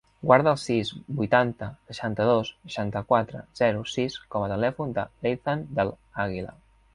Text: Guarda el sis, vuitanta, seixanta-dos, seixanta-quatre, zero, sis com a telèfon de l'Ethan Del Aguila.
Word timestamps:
Guarda 0.27 0.51
el 0.51 0.57
sis, 0.59 0.91
vuitanta, 1.17 1.67
seixanta-dos, 1.91 2.49
seixanta-quatre, 2.69 3.43
zero, 3.61 3.85
sis 3.97 4.17
com 4.33 4.47
a 4.47 4.49
telèfon 4.55 4.97
de 4.97 5.05
l'Ethan 5.27 5.63
Del 5.81 5.95
Aguila. 6.27 6.57